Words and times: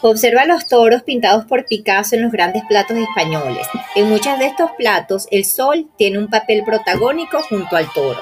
Observa 0.00 0.44
los 0.44 0.66
toros 0.66 1.02
pintados 1.02 1.44
por 1.46 1.66
Picasso 1.66 2.14
en 2.14 2.22
los 2.22 2.30
grandes 2.30 2.62
platos 2.68 2.96
españoles. 2.96 3.66
En 3.96 4.08
muchos 4.08 4.38
de 4.38 4.46
estos 4.46 4.70
platos, 4.78 5.26
el 5.32 5.44
sol 5.44 5.90
tiene 5.96 6.18
un 6.18 6.28
papel 6.28 6.62
protagónico 6.64 7.42
junto 7.42 7.74
al 7.74 7.92
toro. 7.92 8.20